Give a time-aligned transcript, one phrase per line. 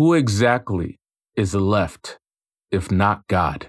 [0.00, 0.98] Who exactly
[1.36, 2.18] is the left
[2.70, 3.68] if not God?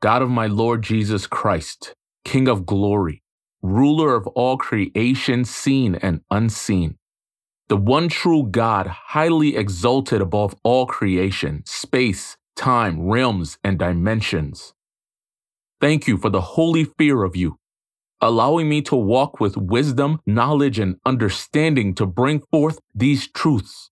[0.00, 1.92] God of my Lord Jesus Christ,
[2.24, 3.22] King of glory,
[3.60, 6.96] ruler of all creation seen and unseen,
[7.68, 14.72] the one true God, highly exalted above all creation, space, time, realms, and dimensions.
[15.82, 17.58] Thank you for the holy fear of you,
[18.22, 23.89] allowing me to walk with wisdom, knowledge, and understanding to bring forth these truths,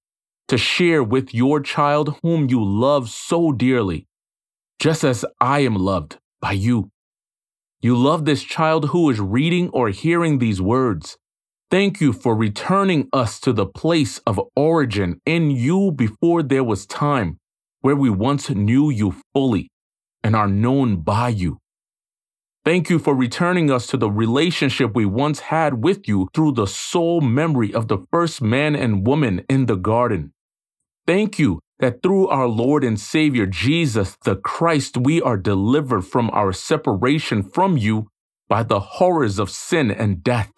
[0.48, 4.06] to share with your child whom you love so dearly,
[4.78, 6.90] just as I am loved by you.
[7.80, 11.16] You love this child who is reading or hearing these words,
[11.70, 16.86] Thank you for returning us to the place of origin in you before there was
[16.86, 17.38] time,
[17.82, 19.70] where we once knew you fully
[20.24, 21.58] and are known by you.
[22.64, 26.66] Thank you for returning us to the relationship we once had with you through the
[26.66, 30.32] sole memory of the first man and woman in the garden.
[31.08, 36.28] Thank you that through our Lord and Savior Jesus the Christ, we are delivered from
[36.34, 38.08] our separation from you
[38.46, 40.52] by the horrors of sin and death.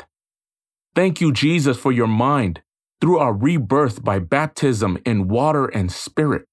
[0.93, 2.63] Thank you, Jesus, for your mind
[3.01, 6.47] through our rebirth by baptism in water and spirit.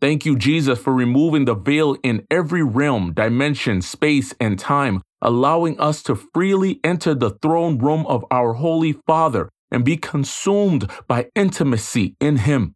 [0.00, 5.78] Thank you, Jesus, for removing the veil in every realm, dimension, space, and time, allowing
[5.78, 11.28] us to freely enter the throne room of our Holy Father and be consumed by
[11.36, 12.73] intimacy in Him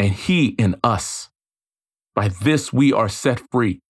[0.00, 1.28] and He in us.
[2.14, 3.82] By this we are set free.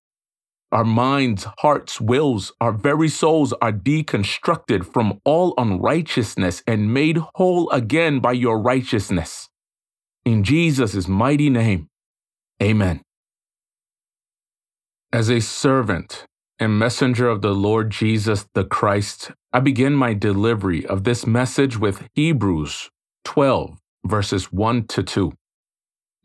[0.72, 7.70] Our minds, hearts, wills, our very souls are deconstructed from all unrighteousness and made whole
[7.70, 9.50] again by your righteousness.
[10.25, 11.89] In Jesus' mighty name,
[12.61, 13.02] amen.
[15.12, 16.27] As a servant
[16.58, 21.78] and messenger of the Lord Jesus the Christ, I begin my delivery of this message
[21.78, 22.91] with Hebrews
[23.24, 25.33] 12, verses 1 to 2.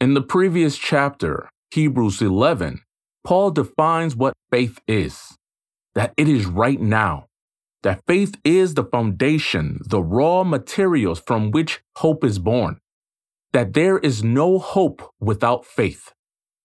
[0.02, 2.82] In the previous chapter, Hebrews 11,
[3.24, 5.38] Paul defines what faith is
[5.96, 7.28] that it is right now,
[7.82, 12.78] that faith is the foundation, the raw materials from which hope is born,
[13.54, 16.12] that there is no hope without faith.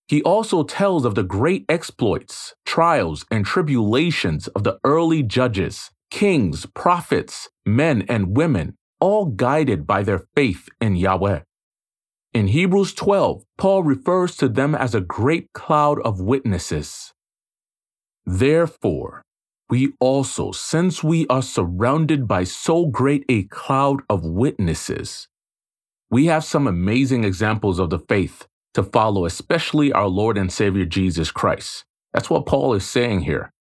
[0.09, 6.67] He also tells of the great exploits, trials, and tribulations of the early judges, kings,
[6.75, 11.43] prophets, men, and women, all guided by their faith in Yahweh.
[12.33, 17.13] In Hebrews 12, Paul refers to them as a great cloud of witnesses.
[18.25, 19.23] Therefore,
[19.69, 25.27] we also, since we are surrounded by so great a cloud of witnesses,
[26.09, 30.85] we have some amazing examples of the faith to follow, especially our Lord and Savior
[30.85, 31.85] Jesus Christ.
[32.13, 33.53] That's what Paul is saying here.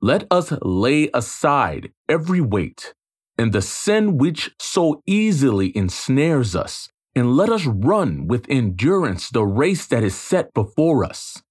[0.00, 2.94] Let us lay aside every weight
[3.36, 9.44] and the sin which so easily ensnares us and let us run with endurance the
[9.44, 11.42] race that is set before us,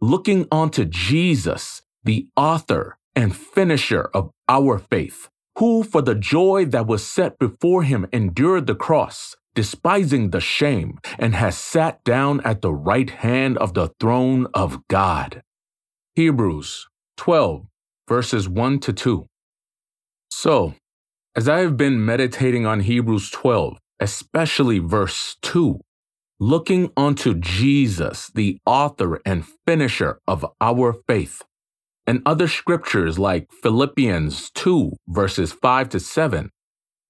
[0.00, 5.28] looking unto Jesus, the author and finisher of our faith,
[5.58, 10.98] who for the joy that was set before him endured the cross, despising the shame,
[11.18, 15.42] and has sat down at the right hand of the throne of God.
[16.14, 17.66] Hebrews 12,
[18.08, 19.26] verses 1 to 2.
[20.30, 20.74] So,
[21.34, 25.80] as I have been meditating on Hebrews 12, especially verse 2,
[26.38, 31.42] looking unto Jesus, the author and finisher of our faith,
[32.06, 36.50] and other scriptures like Philippians 2, verses 5 to 7.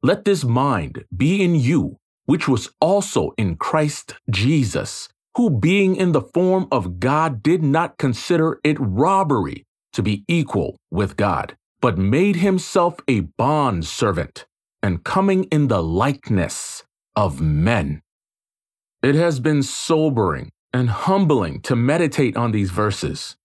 [0.03, 6.13] Let this mind be in you, which was also in Christ Jesus, who being in
[6.13, 11.99] the form of God did not consider it robbery to be equal with God, but
[11.99, 14.46] made himself a bond servant
[14.87, 16.85] and coming in the likeness
[17.17, 18.01] of men.
[19.03, 23.37] It has been sobering and humbling to meditate on these verses.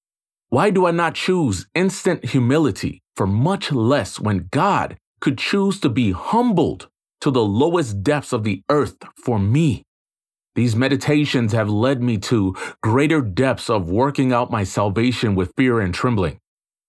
[0.49, 5.89] Why do I not choose instant humility for much less when God could choose to
[5.89, 6.89] be humbled
[7.21, 9.83] to the lowest depths of the earth for me?
[10.53, 15.79] These meditations have led me to greater depths of working out my salvation with fear
[15.79, 16.37] and trembling.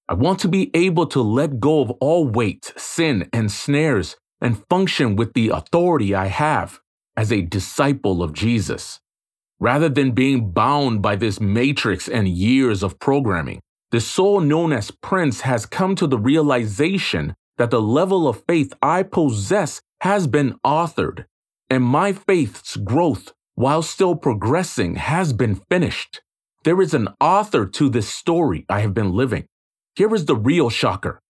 [0.09, 4.67] I want to be able to let go of all weight, sin, and snares and
[4.69, 6.81] function with the authority I have
[7.17, 9.01] as a disciple of Jesus.
[9.61, 13.61] Rather than being bound by this matrix and years of programming,
[13.93, 18.73] the soul known as Prince has come to the realization that the level of faith
[18.83, 21.27] I possess has been authored,
[21.71, 26.23] and my faith's growth, while still progressing, has been finished.
[26.65, 29.47] There is an author to this story I have been living.
[29.95, 31.22] Here is the real shocker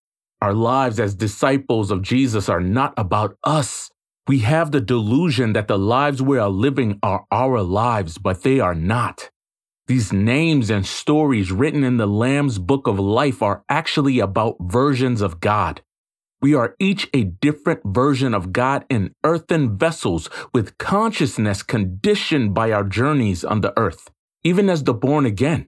[0.42, 3.90] our lives as disciples of Jesus are not about us,
[4.28, 8.60] We have the delusion that the lives we are living are our lives, but they
[8.60, 9.30] are not.
[9.88, 15.20] These names and stories written in the Lamb's Book of Life are actually about versions
[15.22, 15.82] of God.
[16.42, 22.72] We are each a different version of God in earthen vessels with consciousness conditioned by
[22.72, 24.10] our journeys on the earth,
[24.44, 25.66] even as the born again.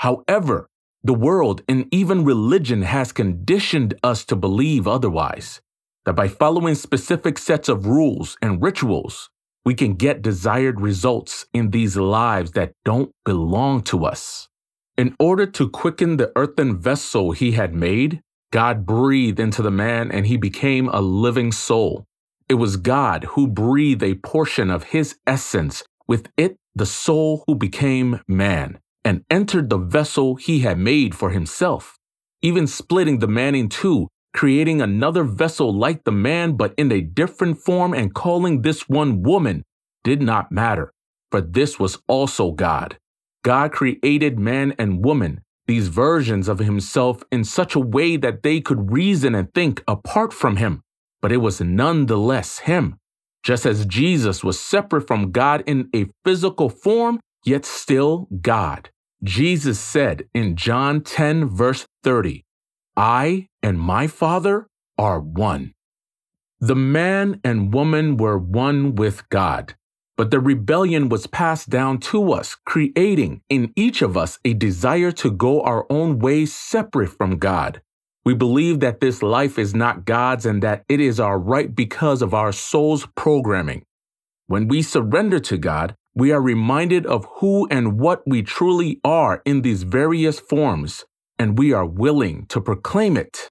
[0.00, 0.67] However,
[1.02, 5.60] the world and even religion has conditioned us to believe otherwise
[6.04, 9.30] that by following specific sets of rules and rituals,
[9.64, 14.48] we can get desired results in these lives that don't belong to us.
[14.96, 20.10] In order to quicken the earthen vessel he had made, God breathed into the man
[20.10, 22.04] and he became a living soul.
[22.48, 27.54] It was God who breathed a portion of his essence, with it, the soul who
[27.54, 31.96] became man, and entered the vessel he had made for himself,
[32.42, 37.00] even splitting the man in two creating another vessel like the man but in a
[37.00, 39.64] different form and calling this one woman
[40.04, 40.92] did not matter,
[41.30, 42.96] for this was also God.
[43.42, 48.60] God created man and woman, these versions of himself, in such a way that they
[48.60, 50.82] could reason and think apart from him,
[51.20, 52.96] but it was nonetheless him.
[53.42, 58.90] Just as Jesus was separate from God in a physical form, yet still God.
[59.22, 62.44] Jesus said in John 10, verse 30,
[62.96, 65.74] I and my Father are one.
[66.60, 69.74] The man and woman were one with God,
[70.16, 75.12] but the rebellion was passed down to us, creating in each of us a desire
[75.12, 77.80] to go our own ways separate from God.
[78.24, 82.22] We believe that this life is not God's and that it is our right because
[82.22, 83.84] of our soul's programming.
[84.48, 89.40] When we surrender to God, we are reminded of who and what we truly are
[89.44, 91.04] in these various forms
[91.38, 93.48] and we are willing to proclaim it.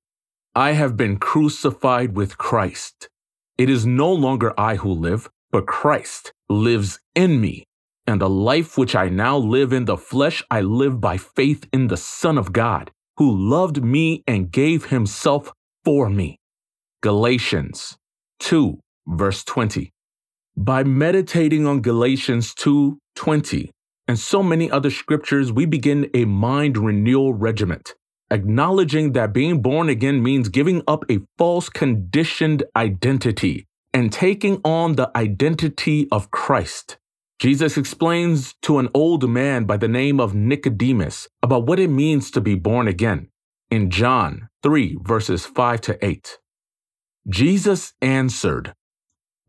[0.54, 3.08] I have been crucified with Christ.
[3.58, 7.64] It is no longer I who live, but Christ lives in me.
[8.06, 11.88] And the life which I now live in the flesh, I live by faith in
[11.88, 15.54] the Son of God, who loved me and gave himself
[15.86, 16.38] for me.
[17.02, 17.98] Galatians
[18.40, 18.78] 2,
[19.08, 19.92] verse 20.
[20.60, 23.70] By meditating on Galatians 2 20,
[24.08, 27.94] and so many other scriptures, we begin a mind renewal regiment,
[28.32, 34.96] acknowledging that being born again means giving up a false conditioned identity and taking on
[34.96, 36.98] the identity of Christ.
[37.38, 42.32] Jesus explains to an old man by the name of Nicodemus about what it means
[42.32, 43.30] to be born again
[43.70, 46.40] in John 3, verses 5 to 8.
[47.30, 48.74] Jesus answered,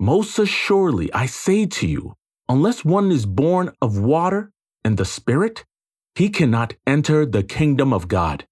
[0.00, 2.15] Most assuredly, I say to you,
[2.49, 4.53] unless one is born of water
[4.85, 5.65] and the Spirit,
[6.15, 8.47] he cannot enter the kingdom of God.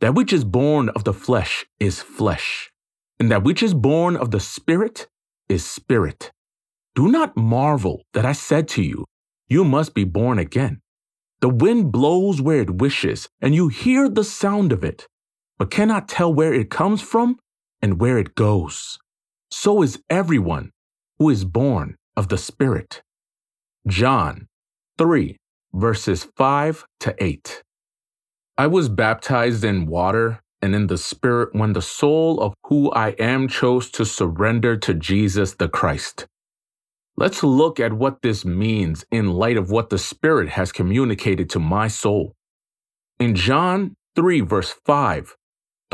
[0.00, 2.70] That which is born of the flesh is flesh,
[3.18, 5.08] and that which is born of the Spirit
[5.48, 6.32] is spirit.
[6.94, 9.06] Do not marvel that I said to you,
[9.48, 10.82] You must be born again.
[11.40, 15.08] The wind blows where it wishes, and you hear the sound of it,
[15.58, 17.38] but cannot tell where it comes from
[17.80, 18.98] and where it goes.
[19.50, 20.72] So is everyone
[21.24, 23.00] who is born of the Spirit.
[23.88, 24.46] John
[24.98, 25.38] 3,
[25.72, 27.62] verses 5 to 8.
[28.58, 33.12] I was baptized in water and in the Spirit when the soul of who I
[33.12, 36.26] am chose to surrender to Jesus the Christ.
[37.16, 41.58] Let's look at what this means in light of what the Spirit has communicated to
[41.58, 42.34] my soul.
[43.18, 45.34] In John 3, verse 5,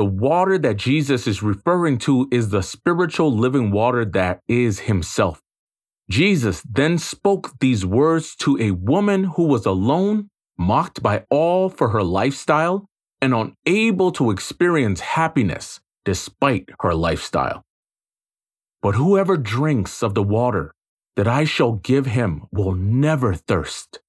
[0.01, 5.43] the water that Jesus is referring to is the spiritual living water that is Himself.
[6.09, 11.91] Jesus then spoke these words to a woman who was alone, mocked by all for
[11.91, 12.89] her lifestyle,
[13.21, 17.61] and unable to experience happiness despite her lifestyle.
[18.81, 20.73] But whoever drinks of the water
[21.15, 24.01] that I shall give him will never thirst.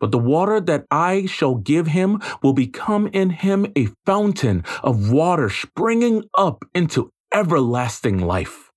[0.00, 5.12] But the water that I shall give him will become in him a fountain of
[5.12, 8.70] water springing up into everlasting life.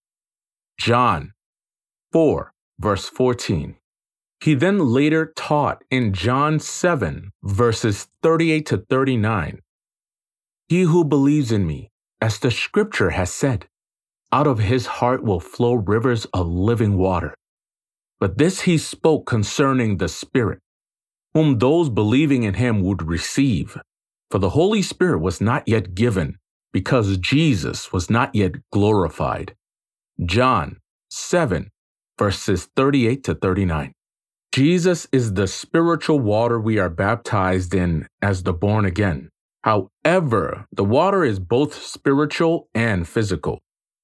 [0.78, 1.34] John
[2.12, 3.78] 4 verse 14.
[4.42, 9.60] He then later taught in John 7, verses 38 to 39
[10.68, 13.68] He who believes in me, as the scripture has said,
[14.34, 17.36] out of his heart will flow rivers of living water.
[18.20, 20.60] But this he spoke concerning the Spirit,
[21.34, 23.78] whom those believing in him would receive.
[24.30, 26.38] For the Holy Spirit was not yet given,
[26.72, 29.56] because Jesus was not yet glorified.
[30.26, 30.78] John
[31.10, 31.70] 7,
[32.18, 33.94] verses 38 to 39.
[34.52, 39.30] Jesus is the spiritual water we are baptized in as the born again.
[39.64, 43.60] However, the water is both spiritual and physical.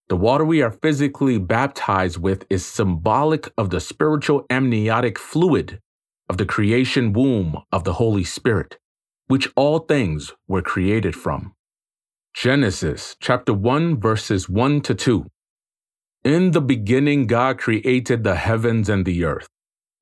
[0.07, 5.79] The water we are physically baptized with is symbolic of the spiritual amniotic fluid
[6.29, 8.77] of the creation womb of the Holy Spirit,
[9.27, 11.53] which all things were created from.
[12.33, 15.25] Genesis chapter 1 verses 1 to 2.
[16.23, 19.47] In the beginning God created the heavens and the earth.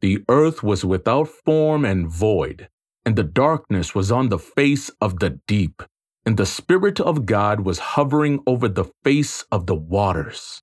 [0.01, 2.69] The earth was without form and void,
[3.05, 5.81] and the darkness was on the face of the deep
[6.27, 10.61] and the Spirit of God was hovering over the face of the waters.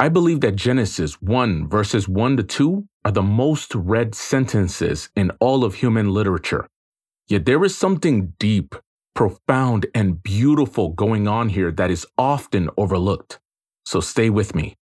[0.00, 5.30] I believe that Genesis 1 verses 1 to 2 are the most read sentences in
[5.40, 6.66] all of human literature.
[7.28, 8.74] Yet there is something deep,
[9.14, 13.40] profound, and beautiful going on here that is often overlooked.
[13.84, 14.74] So stay with me.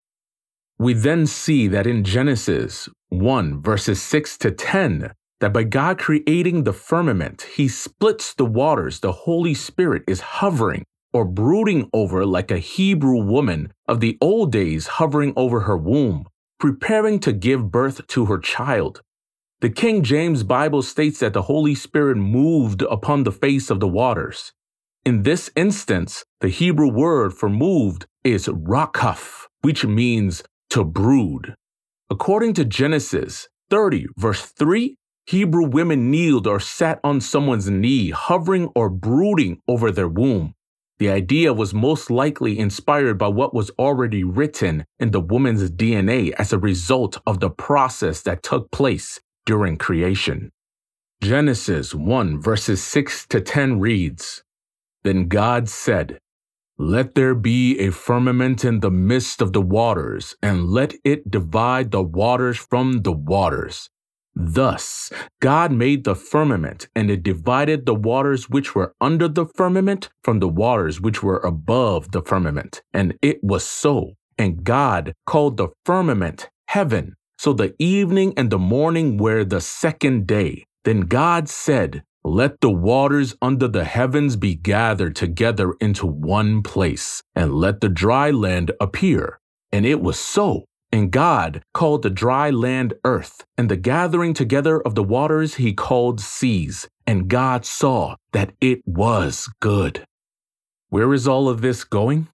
[0.79, 6.63] We then see that in Genesis 1 verses 6 to 10, that by God creating
[6.63, 12.51] the firmament, He splits the waters the Holy Spirit is hovering or brooding over like
[12.51, 16.27] a Hebrew woman of the old days hovering over her womb,
[16.59, 19.03] preparing to give birth to her child.
[19.61, 23.89] The King James Bible states that the Holy Spirit moved upon the face of the
[23.89, 24.53] waters.
[25.05, 31.55] In this instance, the Hebrew word for moved is rakaf, which means to brood.
[32.11, 34.97] According to Genesis 30, verse 3,
[35.27, 40.55] Hebrew women kneeled or sat on someone's knee, hovering or brooding over their womb.
[40.99, 46.33] The idea was most likely inspired by what was already written in the woman's DNA
[46.33, 50.51] as a result of the process that took place during creation.
[51.23, 54.43] Genesis 1 verses 6 to 10 reads,
[55.05, 56.19] Then God said,
[56.79, 61.93] Let there be a firmament in the midst of the waters, and let it divide
[61.93, 63.89] the waters from the waters.
[64.41, 70.11] Thus, God made the firmament, and it divided the waters which were under the firmament
[70.23, 72.81] from the waters which were above the firmament.
[72.95, 74.13] And it was so.
[74.39, 77.17] And God called the firmament heaven.
[77.37, 80.67] So the evening and the morning were the second day.
[80.85, 87.25] Then God said, Let the waters under the heavens be gathered together into one place,
[87.35, 89.41] and let the dry land appear.
[89.73, 90.67] And it was so.
[90.91, 95.73] And God called the dry land earth, and the gathering together of the waters he
[95.75, 96.89] called seas.
[97.07, 100.05] And God saw that it was good.
[100.89, 102.29] Where is all of this going?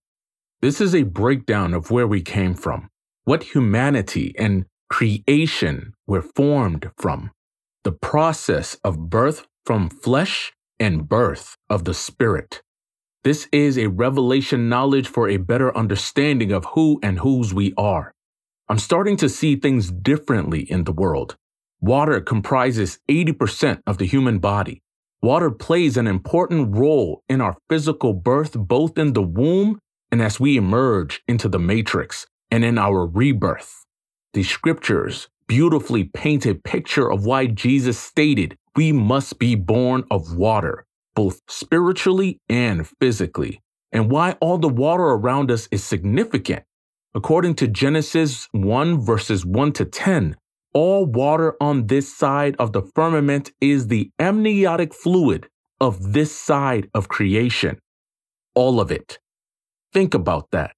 [0.63, 2.89] This is a breakdown of where we came from,
[3.25, 7.33] what humanity and creation were formed from,
[7.83, 12.63] the process of birth from flesh and birth of the spirit.
[13.25, 18.14] This is a revelation knowledge for a better understanding of who and whose we are.
[18.67, 21.37] I'm starting to see things differently in the world.
[21.83, 24.81] Water comprises 80% of the human body.
[25.21, 29.81] Water plays an important role in our physical birth, both in the womb
[30.11, 33.85] and as we emerge into the matrix and in our rebirth.
[34.33, 40.37] The scriptures beautifully paint a picture of why Jesus stated we must be born of
[40.37, 43.61] water, both spiritually and physically,
[43.93, 46.65] and why all the water around us is significant
[47.17, 50.37] According to Genesis 1 verses 1 to 10,
[50.73, 55.47] all water on this side of the firmament is the amniotic fluid
[55.81, 57.79] of this side of creation.
[58.57, 59.21] All of it.
[59.93, 60.73] Think about that.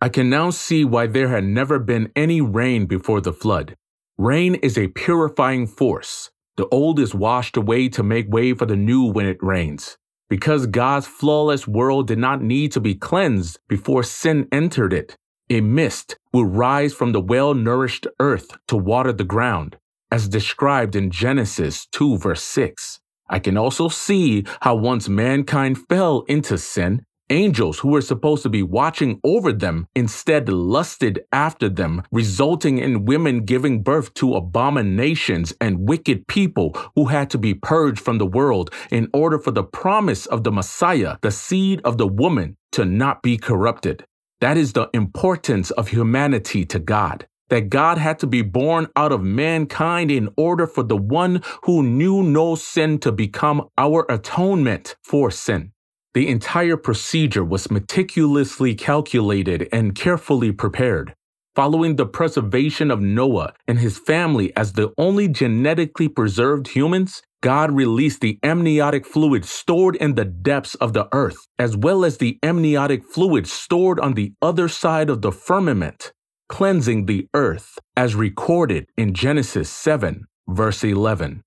[0.00, 3.76] I can now see why there had never been any rain before the flood.
[4.16, 6.30] Rain is a purifying force.
[6.56, 9.98] The old is washed away to make way for the new when it rains.
[10.30, 15.16] Because God's flawless world did not need to be cleansed before sin entered it,
[15.50, 19.76] a mist will rise from the well nourished earth to water the ground,
[20.10, 23.00] as described in Genesis 2, verse 6.
[23.28, 28.48] I can also see how once mankind fell into sin, angels who were supposed to
[28.48, 35.52] be watching over them instead lusted after them, resulting in women giving birth to abominations
[35.60, 39.64] and wicked people who had to be purged from the world in order for the
[39.64, 44.04] promise of the Messiah, the seed of the woman, to not be corrupted.
[44.40, 47.26] That is the importance of humanity to God.
[47.50, 51.82] That God had to be born out of mankind in order for the one who
[51.82, 55.72] knew no sin to become our atonement for sin.
[56.14, 61.14] The entire procedure was meticulously calculated and carefully prepared.
[61.54, 67.72] Following the preservation of Noah and his family as the only genetically preserved humans, God
[67.72, 72.38] released the amniotic fluid stored in the depths of the earth, as well as the
[72.42, 76.12] amniotic fluid stored on the other side of the firmament,
[76.48, 81.42] cleansing the earth, as recorded in Genesis 7, verse 11.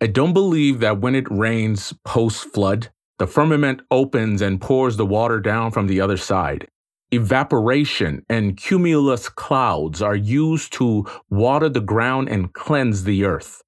[0.00, 5.06] I don't believe that when it rains post flood, the firmament opens and pours the
[5.06, 6.66] water down from the other side.
[7.12, 13.62] evaporation, and cumulus clouds are used to water the ground and cleanse the earth.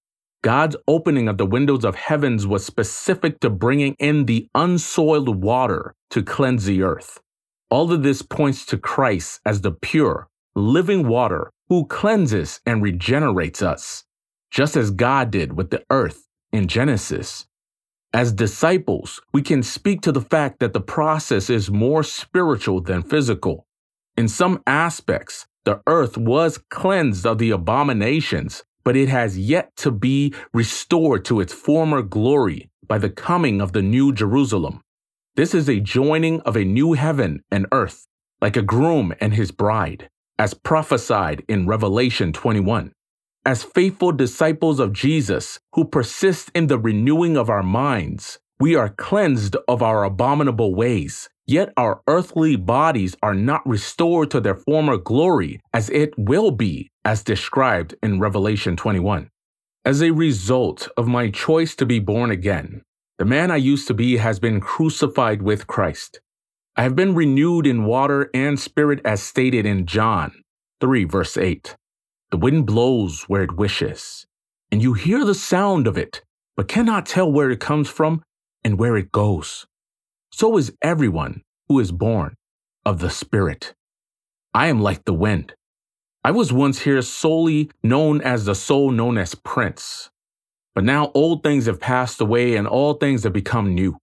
[0.45, 5.95] God's opening of the windows of heavens was specific to bringing in the unsoiled water
[6.11, 7.19] to cleanse the earth.
[7.71, 13.63] All of this points to Christ as the pure, living water who cleanses and regenerates
[13.63, 14.05] us,
[14.51, 17.47] just as God did with the earth in Genesis.
[18.13, 23.03] As disciples, we can speak to the fact that the process is more spiritual than
[23.03, 23.67] physical.
[24.15, 29.91] In some aspects, the earth was cleansed of the abominations but it has yet to
[29.91, 34.83] be restored to its former glory by the coming of the new Jerusalem.
[35.37, 38.07] This is a joining of a new heaven and earth,
[38.41, 42.93] like a groom and his bride, as prophesied in Revelation 21.
[43.47, 48.89] As faithful disciples of Jesus who persist in the renewing of our minds, we are
[48.89, 54.97] cleansed of our abominable ways Yet our earthly bodies are not restored to their former
[54.97, 59.31] glory as it will be, as described in Revelation 21.
[59.85, 62.83] As a result of my choice to be born again,
[63.19, 66.21] the man I used to be has been crucified with Christ.
[66.77, 70.33] I have been renewed in water and spirit as stated in John
[70.81, 71.77] 3, verse 8.
[72.31, 74.27] The wind blows where it wishes,
[74.73, 76.23] and you hear the sound of it,
[76.57, 78.23] but cannot tell where it comes from
[78.65, 79.67] and where it goes
[80.35, 82.35] so is everyone who is born
[82.85, 83.73] of the Spirit.
[84.53, 85.55] I am like the wind.
[86.27, 90.09] I was once here solely known as the soul known as Prince.
[90.75, 93.99] But now old things have passed away and all things have become new.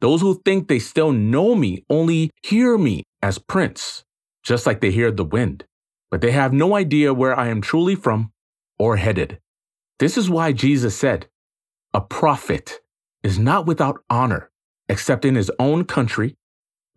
[0.00, 4.02] Those who think they still know me only hear me as Prince,
[4.42, 5.64] just like they hear the wind,
[6.10, 8.32] but they have no idea where I am truly from
[8.76, 9.38] or headed.
[10.00, 11.28] This is why Jesus said,
[11.94, 12.80] A prophet
[13.22, 14.50] is not without honor
[14.88, 16.34] except in his own country,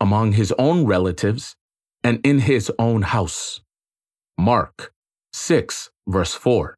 [0.02, 1.56] among his own relatives,
[2.04, 3.62] and in his own house.
[4.38, 4.94] Mark
[5.34, 6.78] 6, verse 4.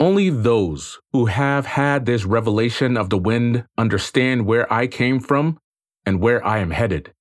[0.00, 5.58] Only those who have had this revelation of the wind understand where I came from
[6.04, 7.12] and where I am headed.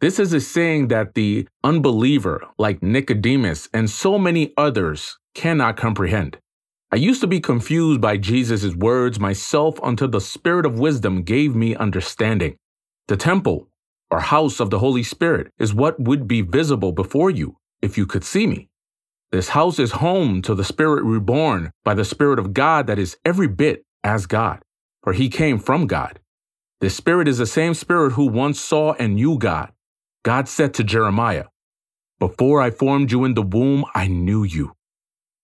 [0.00, 6.38] This is a saying that the unbeliever, like Nicodemus and so many others, cannot comprehend.
[6.92, 11.56] I used to be confused by Jesus' words myself until the Spirit of wisdom gave
[11.56, 12.56] me understanding.
[13.08, 13.68] The temple,
[14.10, 18.06] or house of the Holy Spirit, is what would be visible before you if you
[18.06, 18.67] could see me.
[19.30, 23.18] This house is home to the Spirit reborn by the Spirit of God that is
[23.26, 24.60] every bit as God,
[25.02, 26.18] for he came from God.
[26.80, 29.70] This Spirit is the same Spirit who once saw and knew God.
[30.24, 31.44] God said to Jeremiah,
[32.18, 34.72] Before I formed you in the womb, I knew you.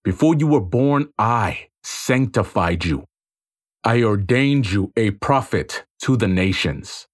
[0.03, 3.05] Before you were born, I sanctified you.
[3.83, 7.05] I ordained you a prophet to the nations.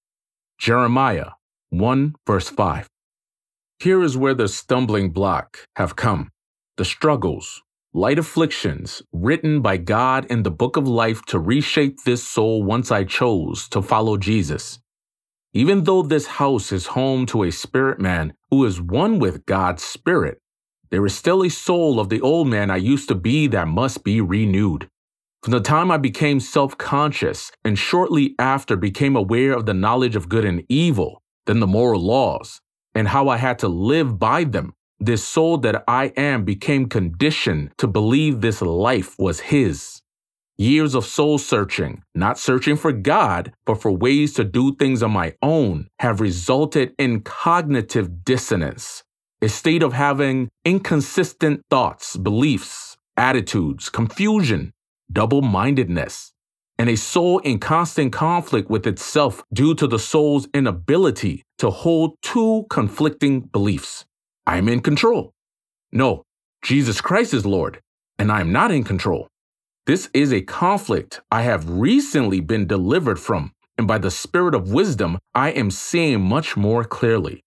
[0.57, 1.31] Jeremiah
[1.69, 2.87] 1 verse 5.
[3.79, 6.31] Here is where the stumbling block have come.
[6.77, 7.61] The struggles,
[7.93, 12.91] light afflictions written by God in the book of life to reshape this soul once
[12.91, 14.79] I chose to follow Jesus.
[15.53, 19.83] Even though this house is home to a spirit man who is one with God's
[19.83, 20.39] spirit,
[20.91, 24.05] there is still a soul of the old man I used to be that must
[24.05, 24.89] be renewed.
[25.43, 30.15] From the time I became self conscious and shortly after became aware of the knowledge
[30.15, 32.61] of good and evil, then the moral laws,
[32.95, 37.71] and how I had to live by them, this soul that I am became conditioned
[37.79, 40.01] to believe this life was His.
[40.57, 45.11] Years of soul searching, not searching for God, but for ways to do things on
[45.11, 49.03] my own, have resulted in cognitive dissonance,
[49.41, 54.71] a state of having inconsistent thoughts, beliefs, attitudes, confusion,
[55.11, 56.31] double mindedness,
[56.77, 62.15] and a soul in constant conflict with itself due to the soul's inability to hold
[62.21, 64.05] two conflicting beliefs.
[64.47, 65.33] I am in control.
[65.91, 66.23] No,
[66.63, 67.79] Jesus Christ is Lord,
[68.17, 69.27] and I am not in control.
[69.85, 74.71] This is a conflict I have recently been delivered from, and by the Spirit of
[74.71, 77.43] wisdom, I am seeing much more clearly.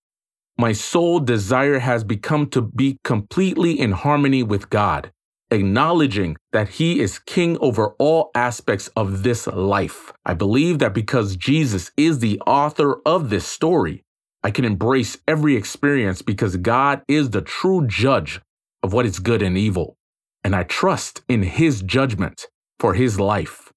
[0.56, 5.10] My sole desire has become to be completely in harmony with God,
[5.50, 10.12] acknowledging that he is king over all aspects of this life.
[10.24, 14.03] I believe that because Jesus is the author of this story,
[14.44, 18.42] I can embrace every experience because God is the true judge
[18.82, 19.96] of what is good and evil.
[20.44, 22.46] And I trust in his judgment
[22.78, 23.72] for his life.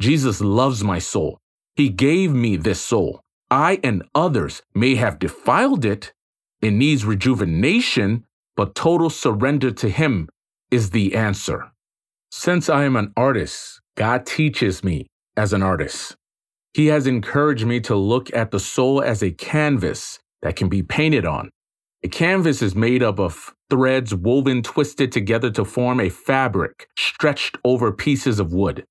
[0.00, 1.38] Jesus loves my soul.
[1.76, 3.22] He gave me this soul.
[3.50, 6.12] I and others may have defiled it.
[6.60, 10.28] It needs rejuvenation, but total surrender to him
[10.70, 11.72] is the answer.
[12.30, 16.16] Since I am an artist, God teaches me as an artist.
[16.74, 20.82] He has encouraged me to look at the soul as a canvas that can be
[20.82, 21.50] painted on.
[22.02, 27.58] A canvas is made up of threads woven twisted together to form a fabric stretched
[27.64, 28.84] over pieces of wood.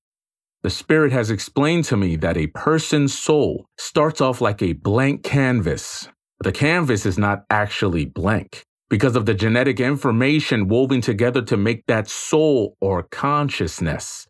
[0.62, 5.24] The Spirit has explained to me that a person's soul starts off like a blank
[5.24, 6.08] canvas.
[6.40, 11.84] The canvas is not actually blank because of the genetic information woven together to make
[11.86, 14.28] that soul or consciousness.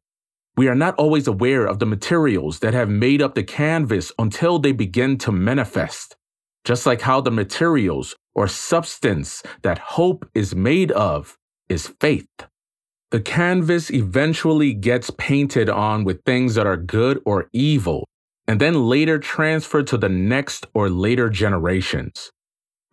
[0.56, 4.58] We are not always aware of the materials that have made up the canvas until
[4.58, 6.16] they begin to manifest.
[6.64, 11.38] Just like how the materials or substance that hope is made of
[11.68, 12.28] is faith.
[13.10, 18.06] The canvas eventually gets painted on with things that are good or evil,
[18.46, 22.30] and then later transferred to the next or later generations.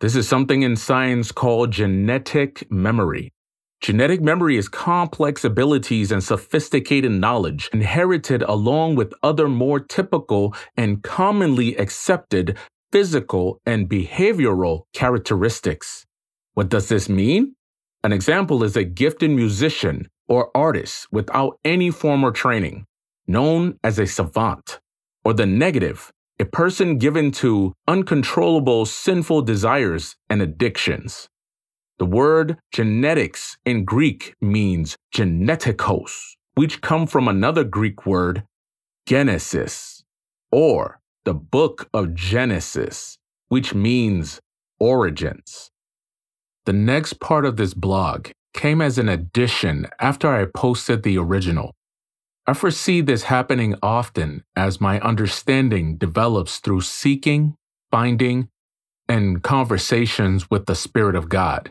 [0.00, 3.32] This is something in science called genetic memory.
[3.80, 11.02] Genetic memory is complex abilities and sophisticated knowledge inherited along with other more typical and
[11.02, 12.58] commonly accepted
[12.92, 16.04] physical and behavioral characteristics.
[16.52, 17.54] What does this mean?
[18.04, 22.84] An example is a gifted musician or artist without any formal training,
[23.26, 24.78] known as a savant.
[25.24, 31.29] Or the negative, a person given to uncontrollable sinful desires and addictions.
[32.00, 38.44] The word genetics in Greek means genetikos, which come from another Greek word,
[39.04, 40.02] genesis,
[40.50, 43.18] or the book of Genesis,
[43.50, 44.40] which means
[44.78, 45.70] origins.
[46.64, 51.74] The next part of this blog came as an addition after I posted the original.
[52.46, 57.56] I foresee this happening often as my understanding develops through seeking,
[57.90, 58.48] finding,
[59.06, 61.70] and conversations with the Spirit of God.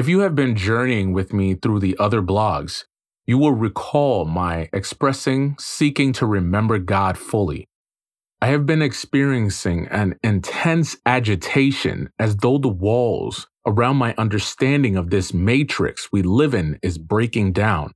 [0.00, 2.84] If you have been journeying with me through the other blogs,
[3.26, 7.68] you will recall my expressing seeking to remember God fully.
[8.40, 15.10] I have been experiencing an intense agitation as though the walls around my understanding of
[15.10, 17.92] this matrix we live in is breaking down.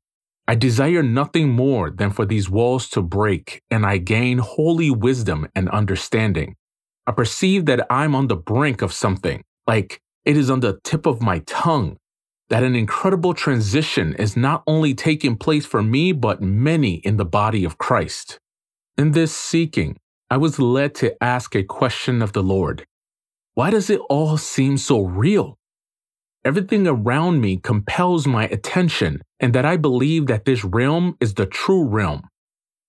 [0.46, 5.48] I desire nothing more than for these walls to break and I gain holy wisdom
[5.54, 6.56] and understanding.
[7.06, 11.06] I perceive that I'm on the brink of something, like it is on the tip
[11.06, 11.98] of my tongue
[12.48, 17.24] that an incredible transition is not only taking place for me, but many in the
[17.24, 18.38] body of Christ.
[18.96, 19.96] In this seeking,
[20.30, 22.84] I was led to ask a question of the Lord
[23.54, 25.56] Why does it all seem so real?
[26.44, 31.46] Everything around me compels my attention, and that I believe that this realm is the
[31.46, 32.28] true realm.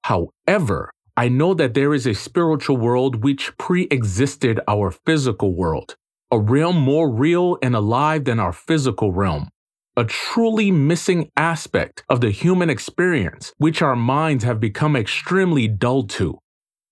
[0.03, 5.95] However, I know that there is a spiritual world which pre existed our physical world
[6.31, 9.49] a realm more real and alive than our physical realm,
[9.95, 16.03] a truly missing aspect of the human experience, which our minds have become extremely dull
[16.03, 16.37] to.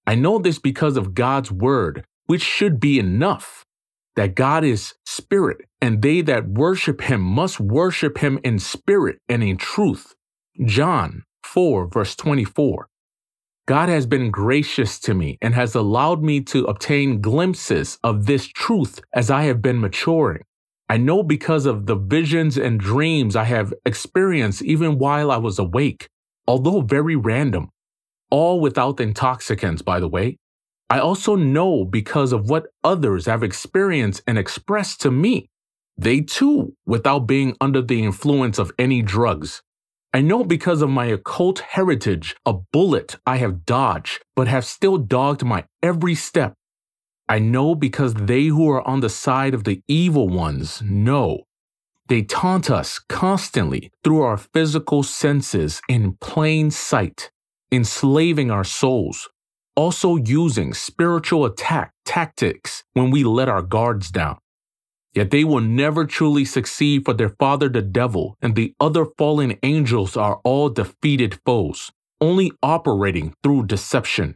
[0.05, 3.65] I know this because of God's word, which should be enough
[4.15, 9.43] that God is spirit, and they that worship him must worship him in spirit and
[9.43, 10.13] in truth.
[10.65, 12.87] John 4, verse 24.
[13.65, 18.45] God has been gracious to me and has allowed me to obtain glimpses of this
[18.45, 20.43] truth as I have been maturing.
[20.89, 25.59] I know because of the visions and dreams I have experienced even while I was
[25.59, 26.09] awake,
[26.45, 27.69] although very random,
[28.29, 30.37] all without intoxicants, by the way.
[30.89, 35.47] I also know because of what others have experienced and expressed to me.
[35.97, 39.61] They too, without being under the influence of any drugs,
[40.15, 44.99] I know because of my occult heritage a bullet I have dodged, but have still
[44.99, 46.53] dogged my every step.
[47.27, 51.45] I know because they who are on the side of the evil ones know.
[52.09, 57.31] They taunt us constantly through our physical senses in plain sight,
[57.71, 59.29] enslaving our souls,
[59.75, 64.37] also using spiritual attack tactics when we let our guards down.
[65.13, 69.57] Yet they will never truly succeed, for their father, the devil, and the other fallen
[69.61, 74.35] angels are all defeated foes, only operating through deception.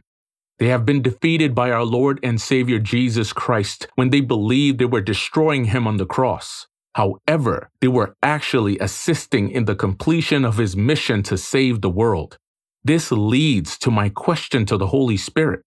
[0.58, 4.84] They have been defeated by our Lord and Savior Jesus Christ when they believed they
[4.84, 6.66] were destroying him on the cross.
[6.94, 12.38] However, they were actually assisting in the completion of his mission to save the world.
[12.82, 15.62] This leads to my question to the Holy Spirit.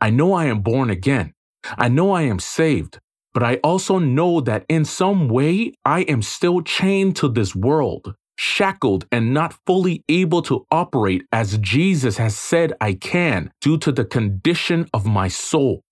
[0.00, 1.32] I know I am born again.
[1.78, 2.98] I know I am saved,
[3.34, 8.14] but I also know that in some way I am still chained to this world,
[8.38, 13.90] shackled and not fully able to operate as Jesus has said I can due to
[13.90, 15.82] the condition of my soul.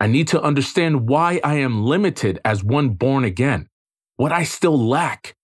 [0.00, 3.68] I need to understand why I am limited as one born again,
[4.16, 5.34] what I still lack.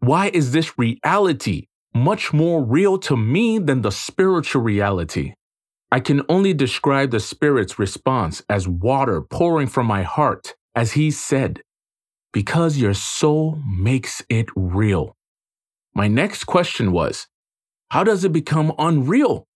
[0.00, 5.32] Why is this reality much more real to me than the spiritual reality?
[5.90, 11.10] I can only describe the Spirit's response as water pouring from my heart as he
[11.10, 11.62] said,
[12.32, 15.16] because your soul makes it real.
[15.94, 17.26] My next question was
[17.90, 19.46] how does it become unreal?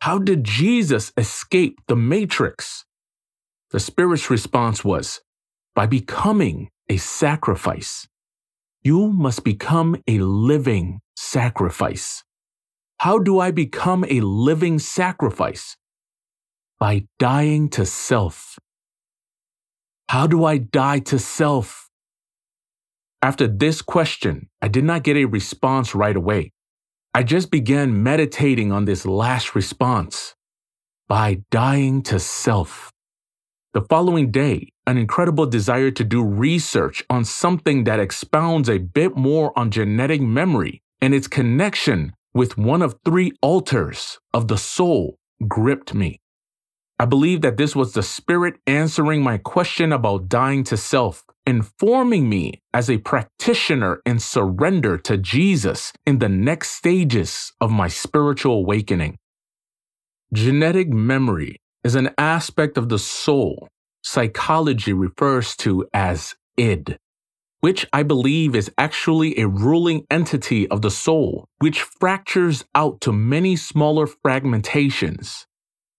[0.00, 2.86] How did Jesus escape the matrix?
[3.70, 5.20] The Spirit's response was
[5.74, 8.08] by becoming a sacrifice.
[8.82, 12.24] You must become a living sacrifice.
[12.98, 15.76] How do I become a living sacrifice?
[16.78, 18.58] By dying to self.
[20.10, 21.88] How do I die to self?
[23.22, 26.50] After this question, I did not get a response right away.
[27.14, 30.34] I just began meditating on this last response
[31.06, 32.90] by dying to self.
[33.72, 39.16] The following day, an incredible desire to do research on something that expounds a bit
[39.16, 45.20] more on genetic memory and its connection with one of three altars of the soul
[45.46, 46.18] gripped me.
[47.00, 52.28] I believe that this was the spirit answering my question about dying to self, informing
[52.28, 58.56] me as a practitioner in surrender to Jesus in the next stages of my spiritual
[58.56, 59.16] awakening.
[60.34, 63.66] Genetic memory is an aspect of the soul
[64.02, 66.98] psychology refers to as id,
[67.60, 73.12] which I believe is actually a ruling entity of the soul, which fractures out to
[73.12, 75.46] many smaller fragmentations.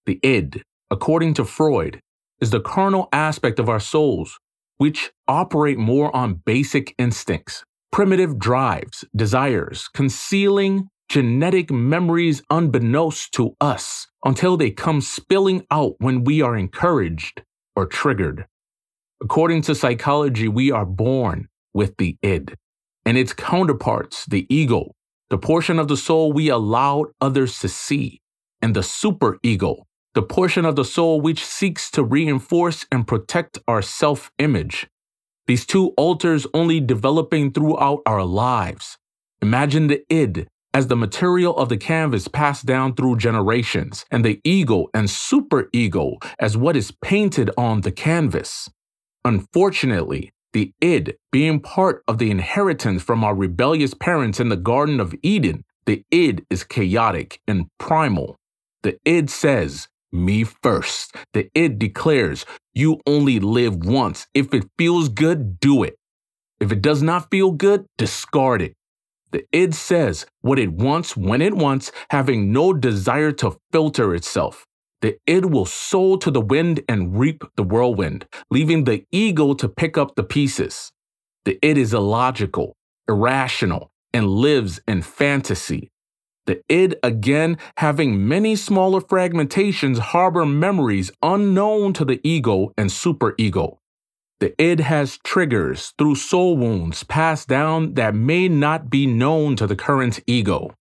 [0.05, 2.01] The id, according to Freud,
[2.41, 4.37] is the carnal aspect of our souls,
[4.77, 14.07] which operate more on basic instincts, primitive drives, desires, concealing genetic memories unbeknownst to us
[14.25, 17.41] until they come spilling out when we are encouraged
[17.75, 18.45] or triggered.
[19.21, 22.55] According to psychology, we are born with the id
[23.05, 24.91] and its counterparts, the ego,
[25.29, 28.21] the portion of the soul we allowed others to see,
[28.61, 33.81] and the superego, the portion of the soul which seeks to reinforce and protect our
[33.81, 34.87] self image.
[35.47, 38.97] These two altars only developing throughout our lives.
[39.41, 44.39] Imagine the id as the material of the canvas passed down through generations, and the
[44.43, 48.69] ego and superego as what is painted on the canvas.
[49.25, 54.99] Unfortunately, the id being part of the inheritance from our rebellious parents in the Garden
[54.99, 58.37] of Eden, the id is chaotic and primal.
[58.83, 61.15] The id says, me first.
[61.33, 64.27] The id declares, you only live once.
[64.33, 65.95] If it feels good, do it.
[66.59, 68.73] If it does not feel good, discard it.
[69.31, 74.65] The id says what it wants when it wants, having no desire to filter itself.
[75.01, 79.67] The id will sow to the wind and reap the whirlwind, leaving the ego to
[79.67, 80.91] pick up the pieces.
[81.45, 82.75] The id is illogical,
[83.07, 85.89] irrational, and lives in fantasy.
[86.47, 93.77] The id, again, having many smaller fragmentations, harbor memories unknown to the ego and superego.
[94.39, 99.67] The id has triggers through soul wounds passed down that may not be known to
[99.67, 100.73] the current ego.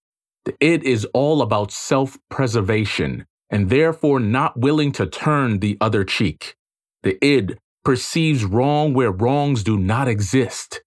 [0.47, 6.05] The id is all about self preservation and therefore not willing to turn the other
[6.05, 6.57] cheek.
[7.03, 10.83] The id perceives wrong where wrongs do not exist.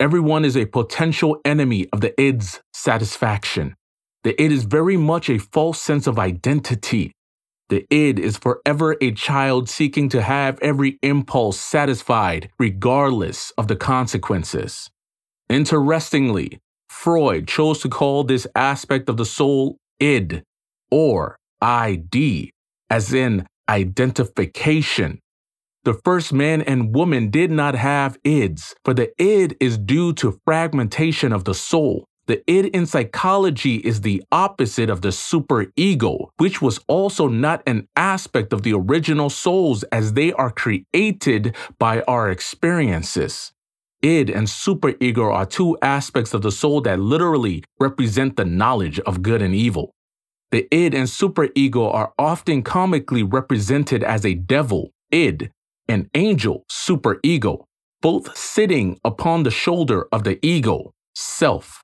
[0.00, 3.76] Everyone is a potential enemy of the id's satisfaction.
[4.26, 7.12] The id is very much a false sense of identity
[7.68, 13.74] the id is forever a child seeking to have every impulse satisfied, regardless of the
[13.74, 14.88] consequences.
[15.48, 20.44] Interestingly, Freud chose to call this aspect of the soul id,
[20.92, 22.52] or ID,
[22.88, 25.18] as in identification.
[25.82, 30.40] The first man and woman did not have ids, for the id is due to
[30.44, 36.60] fragmentation of the soul, the id in psychology is the opposite of the superego, which
[36.60, 42.30] was also not an aspect of the original souls as they are created by our
[42.30, 43.52] experiences.
[44.02, 49.22] Id and superego are two aspects of the soul that literally represent the knowledge of
[49.22, 49.92] good and evil.
[50.50, 55.50] The id and superego are often comically represented as a devil, id,
[55.88, 57.64] and angel, superego,
[58.02, 61.82] both sitting upon the shoulder of the ego, self.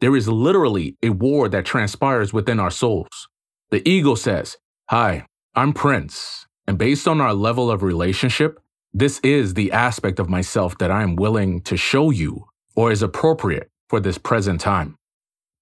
[0.00, 3.28] There is literally a war that transpires within our souls.
[3.70, 4.56] The ego says,
[4.90, 8.60] Hi, I'm Prince, and based on our level of relationship,
[8.92, 12.44] this is the aspect of myself that I am willing to show you
[12.76, 14.96] or is appropriate for this present time.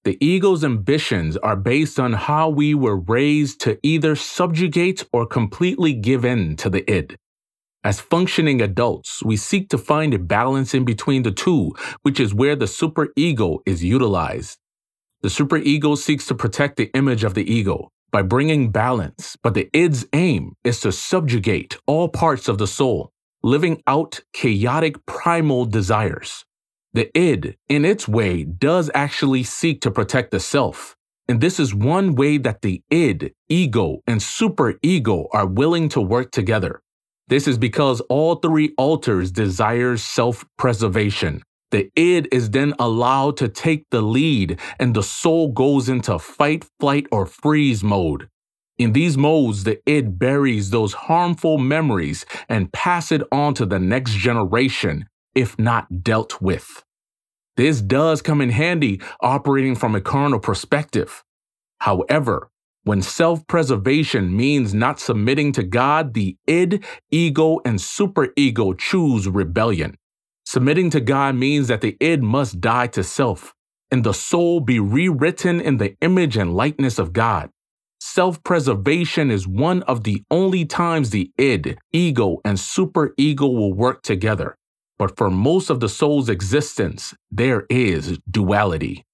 [0.04, 5.92] The ego's ambitions are based on how we were raised to either subjugate or completely
[5.92, 7.16] give in to the id.
[7.84, 12.34] As functioning adults, we seek to find a balance in between the two, which is
[12.34, 14.58] where the superego is utilized.
[15.22, 19.68] The superego seeks to protect the image of the ego by bringing balance, but the
[19.74, 23.10] id's aim is to subjugate all parts of the soul.
[23.42, 26.44] living out chaotic primal desires.
[26.94, 30.96] The id, in its way, does actually seek to protect the self.
[31.28, 36.30] And this is one way that the id, ego, and superego are willing to work
[36.32, 36.82] together.
[37.28, 41.42] This is because all three alters desire self preservation.
[41.70, 46.66] The id is then allowed to take the lead, and the soul goes into fight,
[46.78, 48.28] flight, or freeze mode.
[48.78, 53.78] In these modes, the id buries those harmful memories and pass it on to the
[53.78, 56.84] next generation, if not dealt with.
[57.56, 61.22] This does come in handy operating from a carnal perspective.
[61.80, 62.50] However,
[62.84, 69.96] when self preservation means not submitting to God, the id, ego, and superego choose rebellion.
[70.44, 73.54] Submitting to God means that the id must die to self
[73.90, 77.50] and the soul be rewritten in the image and likeness of God.
[78.00, 84.02] Self preservation is one of the only times the id, ego, and superego will work
[84.02, 84.56] together.
[84.98, 89.04] But for most of the soul's existence, there is duality.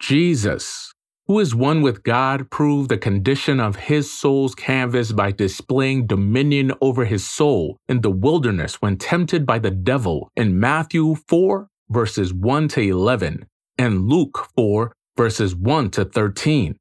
[0.00, 0.93] Jesus,
[1.26, 6.72] who is one with God, proved the condition of his soul's canvas by displaying dominion
[6.82, 12.34] over his soul in the wilderness when tempted by the devil in Matthew 4, verses
[12.34, 13.46] 1 to 11,
[13.78, 16.76] and Luke 4, verses 1 to 13.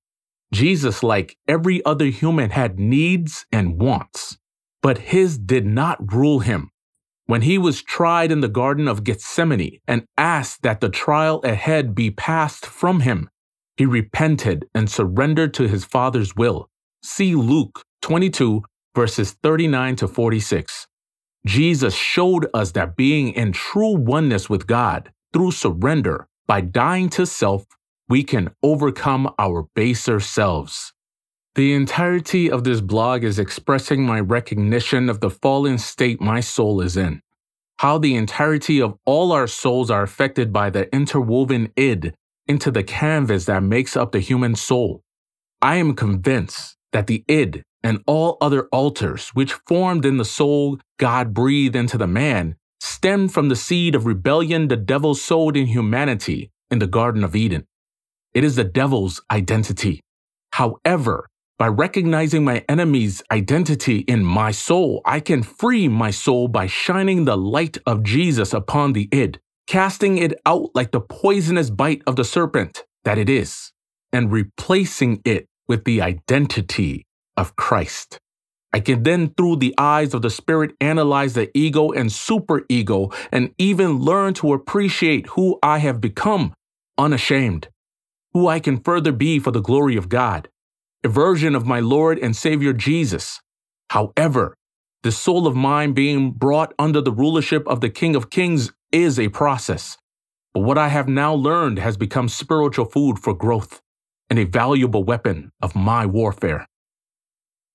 [0.54, 4.38] Jesus, like every other human, had needs and wants,
[4.82, 6.70] but his did not rule him.
[7.26, 11.96] When he was tried in the Garden of Gethsemane and asked that the trial ahead
[11.96, 13.30] be passed from him,
[13.78, 16.70] he repented and surrendered to his Father's will.
[17.02, 18.64] See Luke 22,
[18.96, 20.88] verses 39 to 46.
[21.46, 27.26] Jesus showed us that being in true oneness with God through surrender by dying to
[27.26, 27.66] self
[28.08, 30.94] we can overcome our baser selves.
[31.56, 36.82] The entirety of this blog is expressing my recognition of the fallen state my soul
[36.82, 37.22] is in.
[37.78, 42.14] How the entirety of all our souls are affected by the interwoven id
[42.48, 45.02] into the canvas that makes up the human soul.
[45.62, 50.80] I am convinced that the id and all other alters which formed in the soul
[50.98, 55.68] God breathed into the man stemmed from the seed of rebellion the devil sowed in
[55.68, 57.66] humanity in the Garden of Eden.
[58.34, 60.02] It is the devil's identity.
[60.52, 66.68] However, by recognizing my enemy's identity in my soul, I can free my soul by
[66.68, 72.02] shining the light of Jesus upon the id, casting it out like the poisonous bite
[72.08, 73.72] of the serpent that it is,
[74.12, 77.06] and replacing it with the identity
[77.38, 78.20] of Christ.
[78.74, 83.54] I can then, through the eyes of the Spirit, analyze the ego and superego and
[83.58, 86.54] even learn to appreciate who I have become
[86.98, 87.68] unashamed
[88.34, 90.50] who I can further be for the glory of God,
[91.04, 93.40] a version of my Lord and Savior Jesus.
[93.92, 94.56] However,
[95.04, 99.20] the soul of mine being brought under the rulership of the King of Kings is
[99.20, 99.98] a process.
[100.54, 103.82] But what I have now learned has become spiritual food for growth
[104.30, 106.66] and a valuable weapon of my warfare.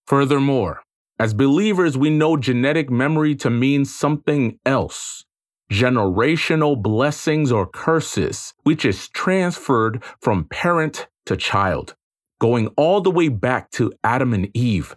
[0.06, 0.82] Furthermore,
[1.18, 5.24] as believers, we know genetic memory to mean something else
[5.70, 11.94] generational blessings or curses, which is transferred from parent to child,
[12.40, 14.96] going all the way back to Adam and Eve.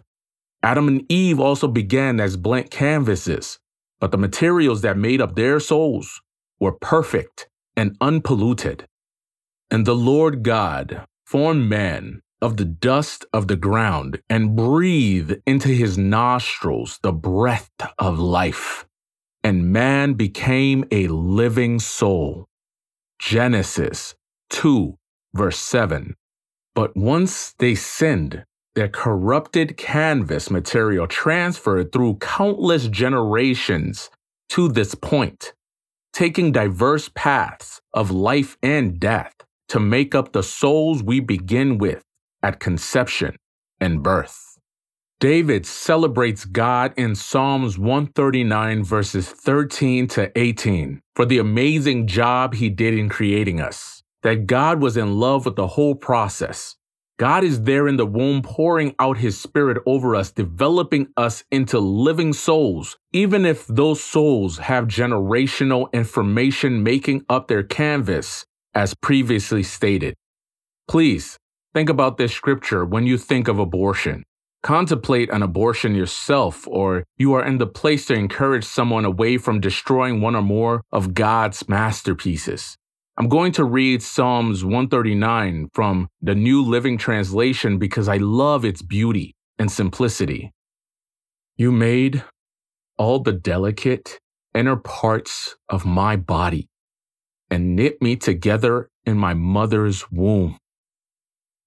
[0.62, 3.58] Adam and Eve also began as blank canvases,
[4.02, 6.20] but the materials that made up their souls
[6.58, 8.84] were perfect and unpolluted.
[9.70, 15.68] And the Lord God formed man of the dust of the ground and breathed into
[15.68, 18.86] his nostrils the breath of life
[19.44, 22.48] and man became a living soul.
[23.20, 24.16] Genesis
[24.50, 24.98] 2,
[25.32, 26.16] verse 7.
[26.74, 34.10] But once they sinned, their corrupted canvas material transferred through countless generations
[34.48, 35.52] to this point,
[36.12, 39.34] taking diverse paths of life and death
[39.68, 42.02] to make up the souls we begin with
[42.42, 43.36] at conception
[43.80, 44.58] and birth.
[45.20, 52.68] David celebrates God in Psalms 139, verses 13 to 18, for the amazing job he
[52.68, 54.02] did in creating us.
[54.22, 56.76] That God was in love with the whole process.
[57.18, 61.78] God is there in the womb pouring out his spirit over us, developing us into
[61.78, 68.44] living souls, even if those souls have generational information making up their canvas,
[68.74, 70.14] as previously stated.
[70.88, 71.36] Please
[71.74, 74.24] think about this scripture when you think of abortion
[74.62, 79.60] contemplate an abortion yourself, or you are in the place to encourage someone away from
[79.60, 82.76] destroying one or more of God's masterpieces.
[83.18, 88.80] I'm going to read Psalms 139 from the New Living Translation because I love its
[88.80, 90.50] beauty and simplicity.
[91.56, 92.24] You made
[92.96, 94.18] all the delicate
[94.54, 96.70] inner parts of my body
[97.50, 100.56] and knit me together in my mother's womb.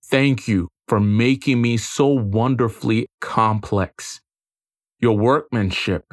[0.04, 4.20] Thank you for making me so wonderfully complex.
[5.00, 6.06] Your workmanship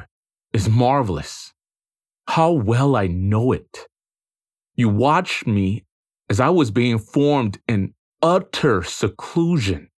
[0.53, 1.53] is marvelous.
[2.27, 3.87] How well I know it.
[4.75, 5.85] You watched me
[6.29, 9.89] as I was being formed in utter seclusion,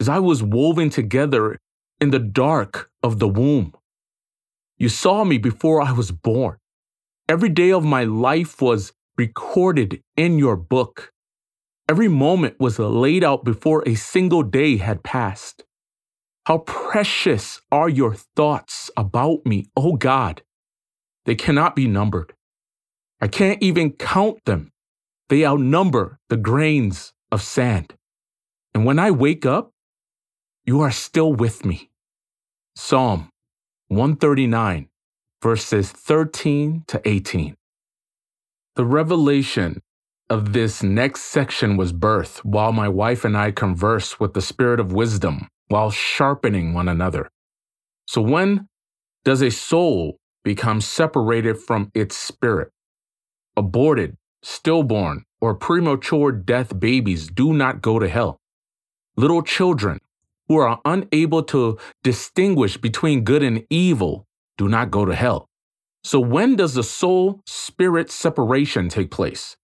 [0.00, 1.58] as I was woven together
[2.00, 3.74] in the dark of the womb.
[4.78, 6.56] You saw me before I was born.
[7.28, 11.12] Every day of my life was recorded in your book.
[11.88, 15.64] Every moment was laid out before a single day had passed.
[16.46, 20.42] How precious are your thoughts about me, O oh God.
[21.24, 22.33] They cannot be numbered.
[23.20, 24.72] I can't even count them.
[25.28, 27.94] They outnumber the grains of sand.
[28.74, 29.70] And when I wake up,
[30.64, 31.90] you are still with me.
[32.76, 33.30] Psalm
[33.88, 34.88] 139,
[35.42, 37.56] verses 13 to 18.
[38.76, 39.80] The revelation
[40.28, 44.80] of this next section was birthed while my wife and I converse with the spirit
[44.80, 47.30] of wisdom while sharpening one another.
[48.06, 48.68] So, when
[49.24, 52.70] does a soul become separated from its spirit?
[53.56, 58.40] Aborted, stillborn, or premature death babies do not go to hell.
[59.16, 60.00] Little children
[60.48, 64.26] who are unable to distinguish between good and evil
[64.58, 65.48] do not go to hell.
[66.02, 69.56] So, when does the soul spirit separation take place?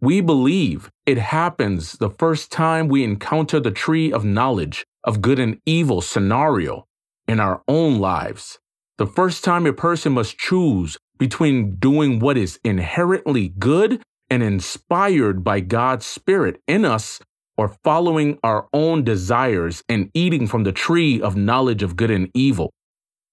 [0.00, 5.38] We believe it happens the first time we encounter the tree of knowledge of good
[5.38, 6.86] and evil scenario
[7.26, 8.58] in our own lives.
[8.98, 15.42] The first time a person must choose between doing what is inherently good and inspired
[15.42, 17.18] by God's Spirit in us
[17.56, 22.30] or following our own desires and eating from the tree of knowledge of good and
[22.34, 22.68] evil,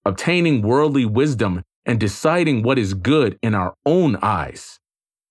[0.06, 4.80] obtaining worldly wisdom and deciding what is good in our own eyes.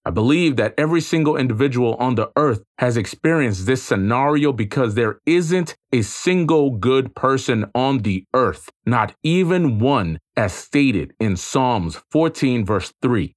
[0.05, 5.21] I believe that every single individual on the earth has experienced this scenario because there
[5.27, 12.01] isn't a single good person on the earth, not even one, as stated in Psalms
[12.11, 13.35] 14, verse 3.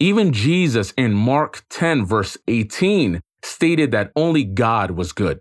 [0.00, 5.40] Even Jesus in Mark 10, verse 18, stated that only God was good.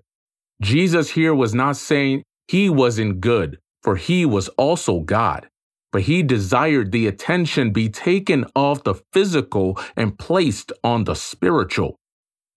[0.61, 5.49] Jesus here was not saying he wasn't good, for he was also God,
[5.91, 11.95] but he desired the attention be taken off the physical and placed on the spiritual.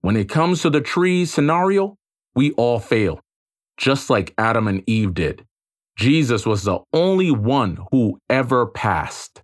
[0.00, 1.96] When it comes to the tree scenario,
[2.34, 3.20] we all fail,
[3.76, 5.44] just like Adam and Eve did.
[5.96, 9.42] Jesus was the only one who ever passed.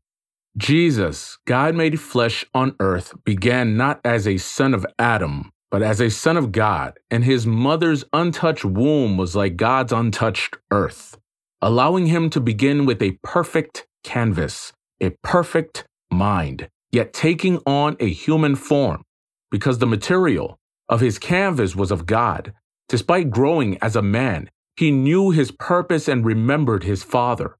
[0.56, 6.00] Jesus, God made flesh on earth, began not as a son of Adam, but as
[6.00, 11.16] a son of God, and his mother's untouched womb was like God's untouched earth,
[11.60, 18.08] allowing him to begin with a perfect canvas, a perfect mind, yet taking on a
[18.08, 19.02] human form,
[19.50, 22.52] because the material of his canvas was of God.
[22.88, 27.56] Despite growing as a man, he knew his purpose and remembered his father.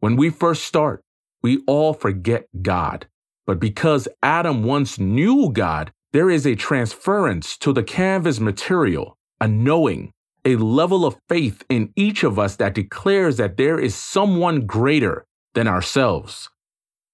[0.00, 1.02] When we first start,
[1.42, 3.06] we all forget God.
[3.46, 9.48] But because Adam once knew God, there is a transference to the canvas material, a
[9.48, 10.12] knowing,
[10.44, 15.24] a level of faith in each of us that declares that there is someone greater
[15.54, 16.48] than ourselves.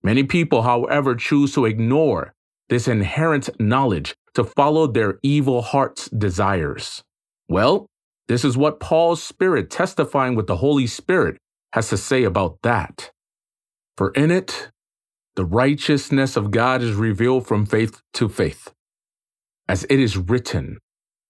[0.03, 2.35] Many people, however, choose to ignore
[2.69, 7.03] this inherent knowledge to follow their evil heart's desires.
[7.49, 7.87] Well,
[8.29, 11.39] this is what Paul's Spirit, testifying with the Holy Spirit,
[11.73, 13.11] has to say about that.
[13.97, 14.71] For in it,
[15.35, 18.73] the righteousness of God is revealed from faith to faith
[19.69, 20.79] as it is written,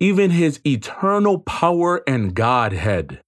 [0.00, 3.22] even his eternal power and Godhead,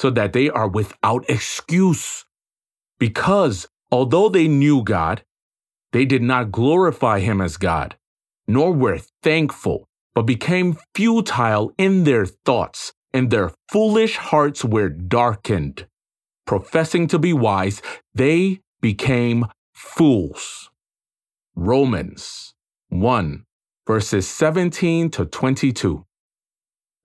[0.00, 2.26] so that they are without excuse.
[2.98, 5.24] Because although they knew God,
[5.92, 7.96] they did not glorify him as God,
[8.46, 15.86] nor were thankful, but became futile in their thoughts, and their foolish hearts were darkened.
[16.46, 17.80] Professing to be wise,
[18.14, 20.70] they became fools.
[21.54, 22.54] Romans
[22.90, 23.44] 1,
[23.86, 26.04] verses 17 to 22.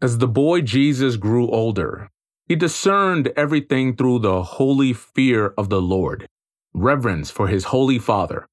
[0.04, 2.10] As the boy Jesus grew older,
[2.50, 6.28] he discerned everything through the holy fear of the Lord.
[6.74, 8.46] reverence for his holy father,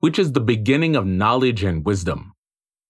[0.00, 2.34] which is the beginning of knowledge and wisdom.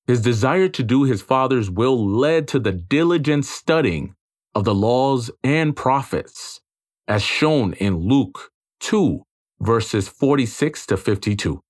[0.09, 4.17] His desire to do his father's will led to the diligent studying
[4.53, 6.61] of the laws and prophets,
[7.07, 8.51] as shown in Luke
[8.81, 9.23] 2,
[9.61, 11.61] verses 46 to 52.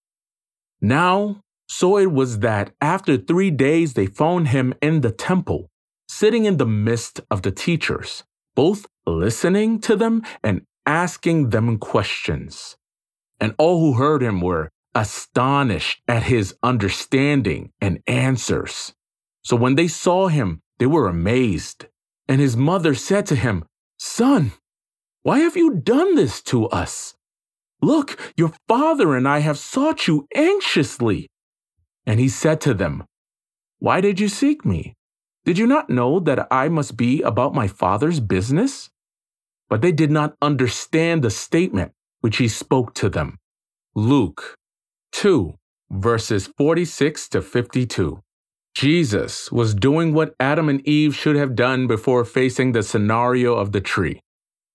[0.81, 5.69] Now, so it was that after three days they found him in the temple,
[6.09, 8.25] sitting in the midst of the teachers,
[8.57, 12.77] both listening to them and asking them questions.
[13.39, 18.95] And all who heard him were astonished at his understanding and answers.
[19.43, 21.87] So when they saw him, they were amazed.
[22.29, 23.65] And his mother said to him,
[23.99, 24.53] Son,
[25.23, 27.15] why have you done this to us?
[27.81, 31.29] Look, your father and I have sought you anxiously.
[32.07, 33.05] And he said to them,
[33.79, 34.95] Why did you seek me?
[35.49, 38.91] Did you not know that I must be about my father's business?
[39.71, 43.39] But they did not understand the statement which he spoke to them.
[43.95, 44.59] Luke
[45.13, 45.55] 2,
[45.91, 48.21] verses 46 to 52.
[48.75, 53.73] Jesus was doing what Adam and Eve should have done before facing the scenario of
[53.73, 54.21] the tree.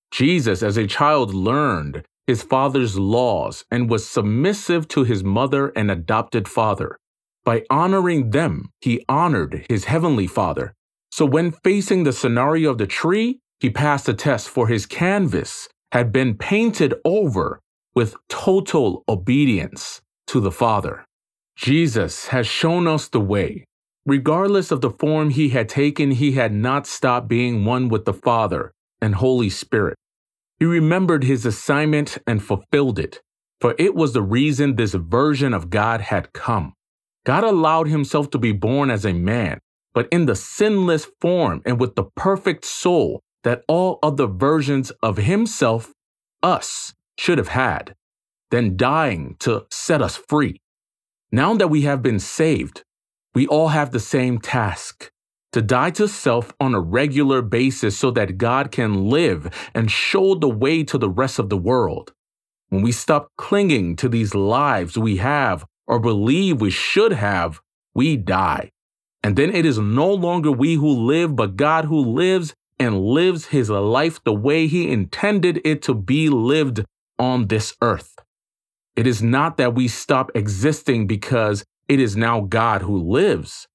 [0.09, 5.91] Jesus, as a child, learned his father's laws and was submissive to his mother and
[5.91, 6.97] adopted father.
[7.45, 10.73] By honoring them, he honored his heavenly father.
[11.11, 15.67] So when facing the scenario of the tree, he passed the test for his canvas
[15.91, 17.59] had been painted over
[17.93, 21.05] with total obedience to the Father.
[21.55, 23.65] Jesus has shown us the way.
[24.05, 28.13] Regardless of the form he had taken, he had not stopped being one with the
[28.13, 29.95] Father and Holy Spirit.
[30.59, 33.21] He remembered his assignment and fulfilled it,
[33.61, 36.73] for it was the reason this version of God had come.
[37.26, 39.59] God allowed himself to be born as a man,
[39.93, 45.17] but in the sinless form and with the perfect soul that all other versions of
[45.17, 45.93] himself,
[46.41, 47.93] us, should have had,
[48.51, 50.59] then dying to set us free.
[51.32, 52.84] Now that we have been saved,
[53.34, 55.09] we all have the same task
[55.53, 60.36] to die to self on a regular basis so that God can live and show
[60.36, 62.11] the way to the rest of the world.
[62.69, 67.61] When we stop clinging to these lives we have or believe we should have,
[67.93, 68.71] we die.
[69.23, 73.47] And then it is no longer we who live, but God who lives and lives
[73.47, 76.84] his life the way he intended it to be lived
[77.17, 78.15] on this earth.
[78.95, 83.67] It is not that we stop existing because it is now God who lives,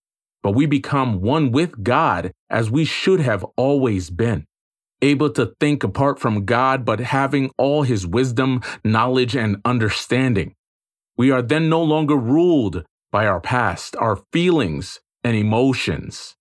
[0.42, 4.46] but we become one with God as we should have always been.
[5.00, 10.54] Able to think apart from God, but having all his wisdom, knowledge, and understanding.
[11.18, 16.36] We are then no longer ruled by our past, our feelings, and emotions.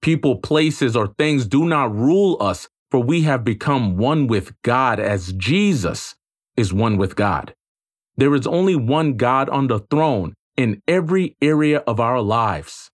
[0.00, 5.00] People, places, or things do not rule us, for we have become one with God
[5.00, 6.14] as Jesus
[6.56, 7.54] is one with God.
[8.16, 12.88] There is only one God on the throne in every area of our lives.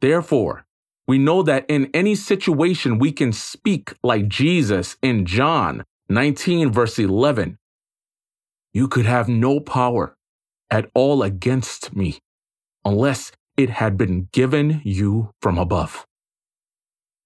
[0.00, 0.64] Therefore,
[1.06, 6.98] we know that in any situation we can speak like Jesus in John 19, verse
[6.98, 7.58] 11.
[8.72, 10.16] You could have no power
[10.70, 12.18] at all against me
[12.84, 16.06] unless it had been given you from above.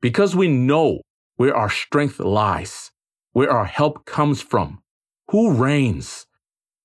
[0.01, 1.01] Because we know
[1.36, 2.90] where our strength lies,
[3.32, 4.82] where our help comes from,
[5.30, 6.26] who reigns.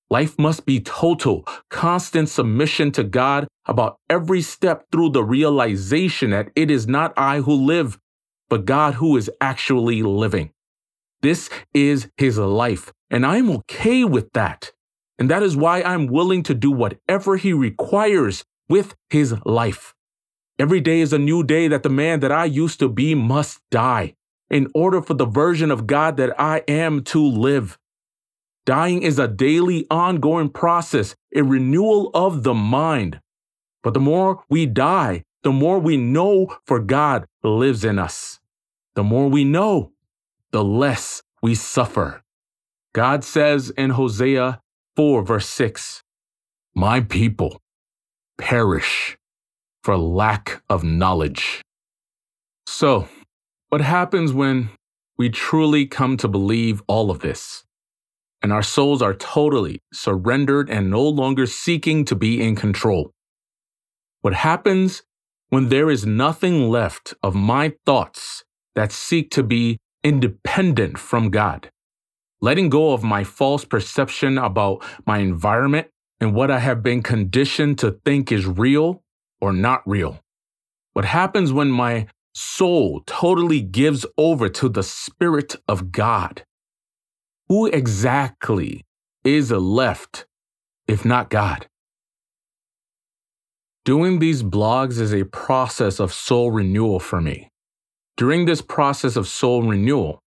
[0.08, 6.50] Life must be total, constant submission to God about every step through the realization that
[6.56, 7.98] it is not I who live,
[8.48, 10.50] but God who is actually living.
[11.22, 14.72] This is his life, and I'm okay with that.
[15.20, 19.94] And that is why I'm willing to do whatever he requires with his life.
[20.58, 23.60] Every day is a new day that the man that I used to be must
[23.70, 24.14] die
[24.48, 27.78] in order for the version of God that I am to live.
[28.64, 33.20] Dying is a daily ongoing process, a renewal of the mind.
[33.82, 38.40] But the more we die, the more we know for God lives in us.
[38.94, 39.92] The more we know,
[40.50, 42.22] the less we suffer.
[42.92, 44.60] God says in Hosea
[44.96, 46.02] 4, verse 6,
[46.74, 47.60] My people
[48.38, 49.16] perish
[49.82, 51.62] for lack of knowledge.
[52.66, 53.08] So,
[53.68, 54.70] what happens when
[55.16, 57.64] we truly come to believe all of this?
[58.42, 63.12] And our souls are totally surrendered and no longer seeking to be in control.
[64.22, 65.02] What happens
[65.50, 71.70] when there is nothing left of my thoughts that seek to be independent from God?
[72.42, 75.88] Letting go of my false perception about my environment
[76.20, 79.02] and what I have been conditioned to think is real
[79.40, 80.20] or not real.
[80.92, 86.44] What happens when my soul totally gives over to the Spirit of God?
[87.48, 88.84] Who exactly
[89.24, 90.26] is left
[90.88, 91.66] if not God?
[93.84, 97.48] Doing these blogs is a process of soul renewal for me.
[98.16, 100.20] During this process of soul renewal,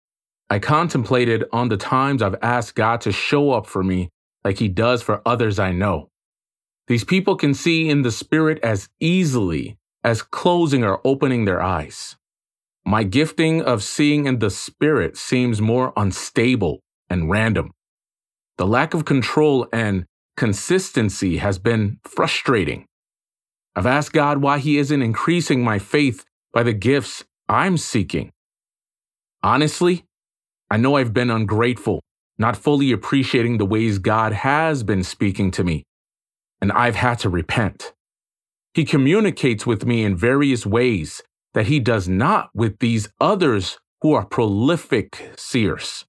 [0.50, 4.10] I contemplated on the times I've asked God to show up for me
[4.44, 6.10] like He does for others I know.
[6.88, 12.18] These people can see in the Spirit as easily as closing or opening their eyes.
[12.86, 17.72] My gifting of seeing in the Spirit seems more unstable and random.
[18.58, 22.86] The lack of control and consistency has been frustrating.
[23.76, 28.32] I've asked God why He isn't increasing my faith by the gifts I'm seeking.
[29.42, 30.06] Honestly,
[30.74, 32.02] I know I've been ungrateful,
[32.40, 35.84] not fully appreciating the ways God has been speaking to me,
[36.60, 37.94] and I've had to repent.
[38.74, 41.22] He communicates with me in various ways
[41.54, 46.06] that He does not with these others who are prolific seers.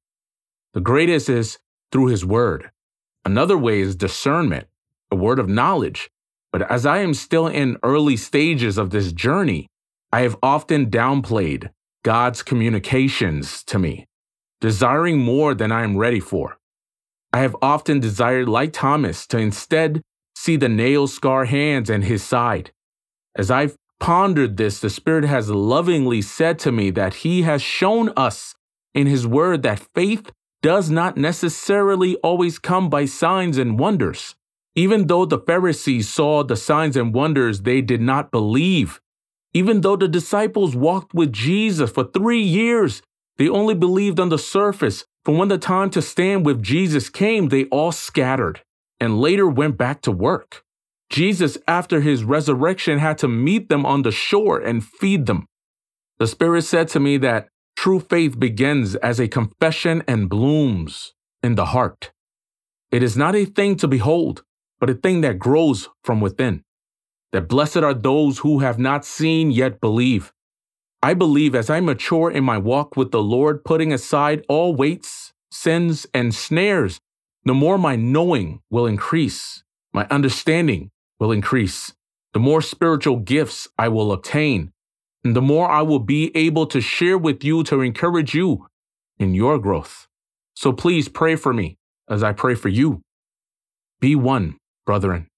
[0.72, 1.58] The greatest is
[1.92, 2.70] through His Word.
[3.22, 4.66] Another way is discernment,
[5.10, 6.10] a word of knowledge.
[6.52, 9.66] But as I am still in early stages of this journey,
[10.10, 11.68] I have often downplayed
[12.02, 14.06] God's communications to me,
[14.64, 16.56] desiring more than I am ready for.
[17.34, 20.00] I have often desired, like Thomas, to instead
[20.34, 22.72] see the nail scar hands and his side.
[23.36, 28.08] As I've pondered this, the Spirit has lovingly said to me that He has shown
[28.16, 28.54] us
[28.94, 34.34] in His Word that faith does not necessarily always come by signs and wonders.
[34.74, 38.98] Even though the Pharisees saw the signs and wonders, they did not believe.
[39.52, 43.02] Even though the disciples walked with Jesus for three years,
[43.36, 45.04] they only believed on the surface.
[45.24, 48.60] For when the time to stand with Jesus came, they all scattered
[49.00, 50.62] and later went back to work.
[51.10, 55.46] Jesus, after his resurrection, had to meet them on the shore and feed them.
[56.18, 61.54] The Spirit said to me that True faith begins as a confession and blooms in
[61.54, 62.12] the heart.
[62.90, 64.44] It is not a thing to behold,
[64.78, 66.62] but a thing that grows from within.
[67.32, 70.32] That blessed are those who have not seen yet believe.
[71.04, 75.34] I believe as I mature in my walk with the Lord, putting aside all weights,
[75.50, 76.98] sins, and snares,
[77.44, 80.90] the more my knowing will increase, my understanding
[81.20, 81.92] will increase,
[82.32, 84.72] the more spiritual gifts I will obtain,
[85.22, 88.66] and the more I will be able to share with you to encourage you
[89.18, 90.08] in your growth.
[90.56, 91.76] So please pray for me
[92.08, 93.02] as I pray for you.
[94.00, 95.28] Be one, brethren.